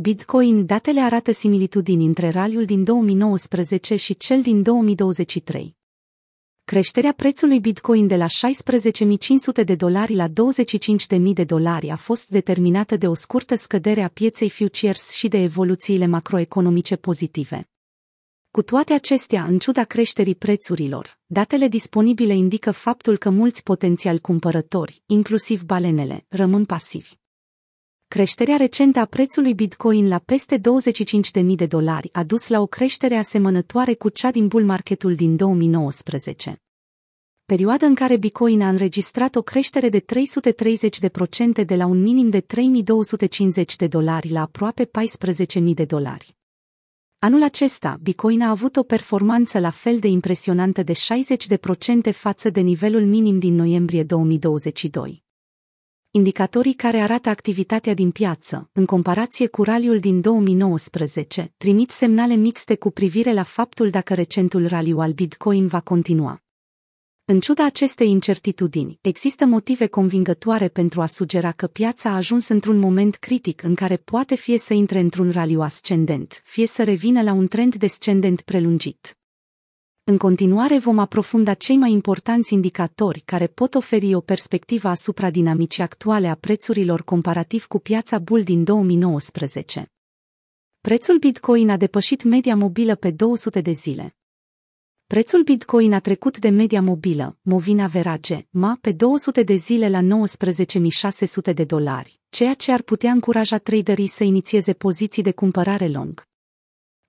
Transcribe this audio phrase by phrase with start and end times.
[0.00, 5.76] Bitcoin datele arată similitudini între raliul din 2019 și cel din 2023.
[6.64, 10.32] Creșterea prețului Bitcoin de la 16.500 de dolari la 25.000
[11.32, 16.06] de dolari a fost determinată de o scurtă scădere a pieței futures și de evoluțiile
[16.06, 17.68] macroeconomice pozitive.
[18.50, 25.02] Cu toate acestea, în ciuda creșterii prețurilor, datele disponibile indică faptul că mulți potențiali cumpărători,
[25.06, 27.18] inclusiv balenele, rămân pasivi.
[28.08, 33.16] Creșterea recentă a prețului Bitcoin la peste 25.000 de dolari a dus la o creștere
[33.16, 36.62] asemănătoare cu cea din bull marketul din 2019.
[37.44, 42.40] Perioada în care Bitcoin a înregistrat o creștere de 330% de la un minim de
[42.40, 46.36] 3.250 de dolari la aproape 14.000 de dolari.
[47.18, 52.60] Anul acesta, Bitcoin a avut o performanță la fel de impresionantă de 60% față de
[52.60, 55.26] nivelul minim din noiembrie 2022
[56.18, 62.76] indicatorii care arată activitatea din piață, în comparație cu raliul din 2019, trimit semnale mixte
[62.76, 66.42] cu privire la faptul dacă recentul raliu al Bitcoin va continua.
[67.24, 72.78] În ciuda acestei incertitudini, există motive convingătoare pentru a sugera că piața a ajuns într-un
[72.78, 77.32] moment critic în care poate fie să intre într-un raliu ascendent, fie să revină la
[77.32, 79.18] un trend descendent prelungit.
[80.08, 85.82] În continuare vom aprofunda cei mai importanți indicatori care pot oferi o perspectivă asupra dinamicii
[85.82, 89.92] actuale a prețurilor comparativ cu piața bull din 2019.
[90.80, 94.16] Prețul Bitcoin a depășit media mobilă pe 200 de zile.
[95.06, 100.00] Prețul Bitcoin a trecut de media mobilă, Movina Verage, MA, pe 200 de zile la
[101.50, 106.26] 19.600 de dolari, ceea ce ar putea încuraja traderii să inițieze poziții de cumpărare long.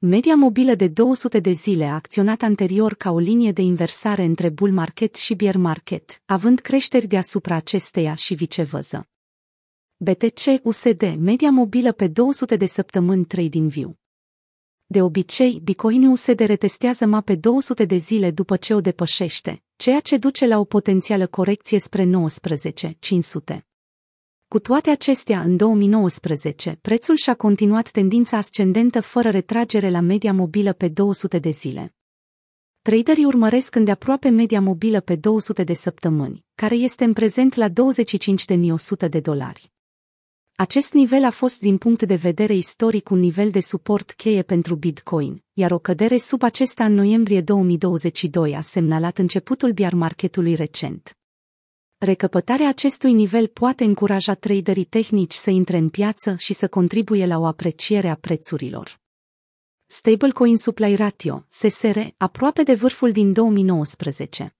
[0.00, 4.48] Media mobilă de 200 de zile a acționat anterior ca o linie de inversare între
[4.48, 9.08] bull market și bear market, având creșteri deasupra acesteia și viceversa.
[9.96, 13.96] BTC USD media mobilă pe 200 de săptămâni TradingView.
[14.86, 20.00] De obicei, Bitcoin USD retestează ma pe 200 de zile după ce o depășește, ceea
[20.00, 22.10] ce duce la o potențială corecție spre
[23.54, 23.67] 19.500.
[24.48, 30.72] Cu toate acestea, în 2019, prețul și-a continuat tendința ascendentă fără retragere la media mobilă
[30.72, 31.94] pe 200 de zile.
[32.82, 39.08] Traderii urmăresc îndeaproape media mobilă pe 200 de săptămâni, care este în prezent la 25.100
[39.08, 39.72] de dolari.
[40.56, 44.74] Acest nivel a fost din punct de vedere istoric un nivel de suport cheie pentru
[44.74, 51.17] Bitcoin, iar o cădere sub acesta în noiembrie 2022 a semnalat începutul biar marketului recent.
[52.00, 57.38] Recăpătarea acestui nivel poate încuraja traderii tehnici să intre în piață și să contribuie la
[57.38, 59.00] o apreciere a prețurilor.
[59.86, 64.56] Stablecoin Supply Ratio, SSR, aproape de vârful din 2019.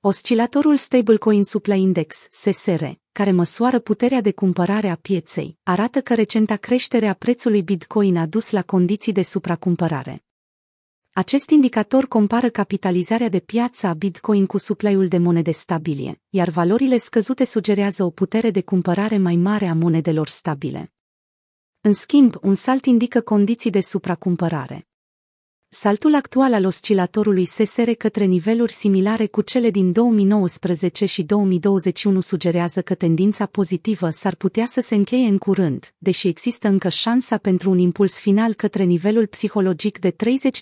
[0.00, 6.56] Oscilatorul Stablecoin Supply Index, SSR, care măsoară puterea de cumpărare a pieței, arată că recenta
[6.56, 10.23] creștere a prețului Bitcoin a dus la condiții de supracumpărare.
[11.16, 16.96] Acest indicator compară capitalizarea de piață a Bitcoin cu supply-ul de monede stabile, iar valorile
[16.96, 20.92] scăzute sugerează o putere de cumpărare mai mare a monedelor stabile.
[21.80, 24.88] În schimb, un salt indică condiții de supracumpărare.
[25.76, 32.82] Saltul actual al oscilatorului SSR către niveluri similare cu cele din 2019 și 2021 sugerează
[32.82, 37.70] că tendința pozitivă s-ar putea să se încheie în curând, deși există încă șansa pentru
[37.70, 40.10] un impuls final către nivelul psihologic de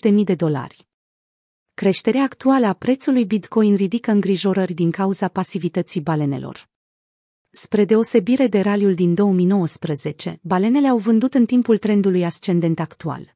[0.09, 0.87] 30.000 de dolari.
[1.73, 6.69] Creșterea actuală a prețului Bitcoin ridică îngrijorări din cauza pasivității balenelor.
[7.49, 13.35] Spre deosebire de raliul din 2019, balenele au vândut în timpul trendului ascendent actual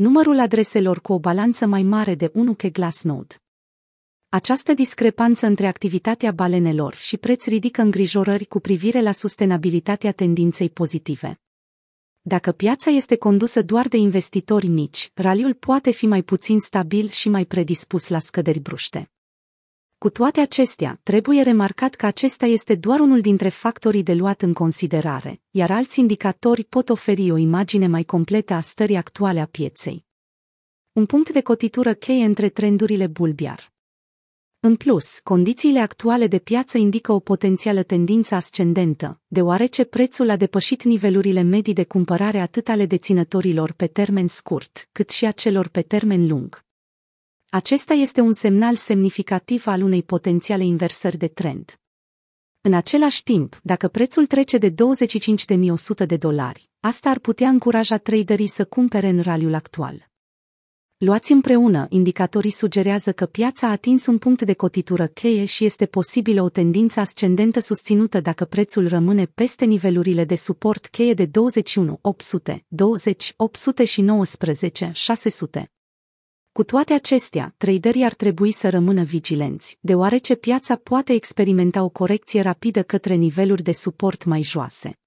[0.00, 3.34] numărul adreselor cu o balanță mai mare de 1 K Glassnode.
[4.28, 11.40] Această discrepanță între activitatea balenelor și preț ridică îngrijorări cu privire la sustenabilitatea tendinței pozitive.
[12.20, 17.28] Dacă piața este condusă doar de investitori mici, raliul poate fi mai puțin stabil și
[17.28, 19.10] mai predispus la scăderi bruște.
[20.04, 24.52] Cu toate acestea, trebuie remarcat că acesta este doar unul dintre factorii de luat în
[24.52, 30.04] considerare, iar alți indicatori pot oferi o imagine mai completă a stării actuale a pieței.
[30.92, 33.72] Un punct de cotitură cheie între trendurile bulbiar.
[34.60, 40.82] În plus, condițiile actuale de piață indică o potențială tendință ascendentă, deoarece prețul a depășit
[40.82, 45.82] nivelurile medii de cumpărare atât ale deținătorilor pe termen scurt, cât și a celor pe
[45.82, 46.68] termen lung.
[47.52, 51.80] Acesta este un semnal semnificativ al unei potențiale inversări de trend.
[52.60, 58.46] În același timp, dacă prețul trece de 25.100 de dolari, asta ar putea încuraja traderii
[58.46, 60.08] să cumpere în raliul actual.
[60.96, 65.86] Luați împreună, indicatorii sugerează că piața a atins un punct de cotitură cheie și este
[65.86, 71.98] posibilă o tendință ascendentă susținută dacă prețul rămâne peste nivelurile de suport cheie de 21
[72.00, 75.70] 800, 20 800 și 19 600.
[76.60, 82.40] Cu toate acestea, traderii ar trebui să rămână vigilenți, deoarece piața poate experimenta o corecție
[82.40, 84.99] rapidă către niveluri de suport mai joase.